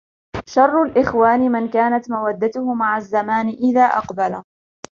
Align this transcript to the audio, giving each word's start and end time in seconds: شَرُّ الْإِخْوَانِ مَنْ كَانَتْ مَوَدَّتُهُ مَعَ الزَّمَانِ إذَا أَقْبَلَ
شَرُّ 0.47 0.83
الْإِخْوَانِ 0.83 1.51
مَنْ 1.51 1.69
كَانَتْ 1.69 2.11
مَوَدَّتُهُ 2.11 2.73
مَعَ 2.73 2.97
الزَّمَانِ 2.97 3.47
إذَا 3.49 3.85
أَقْبَلَ 3.85 4.43